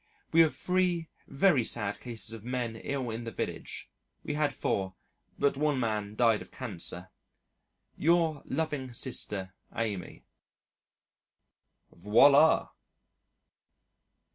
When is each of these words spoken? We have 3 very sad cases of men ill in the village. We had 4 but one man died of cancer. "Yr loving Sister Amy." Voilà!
We 0.31 0.39
have 0.39 0.55
3 0.55 1.09
very 1.27 1.63
sad 1.63 1.99
cases 1.99 2.31
of 2.33 2.43
men 2.43 2.75
ill 2.77 3.11
in 3.11 3.23
the 3.23 3.29
village. 3.29 3.87
We 4.23 4.33
had 4.33 4.51
4 4.51 4.95
but 5.37 5.57
one 5.57 5.79
man 5.79 6.15
died 6.15 6.41
of 6.41 6.49
cancer. 6.51 7.11
"Yr 7.99 8.41
loving 8.45 8.93
Sister 8.93 9.53
Amy." 9.75 10.23
Voilà! 11.95 12.71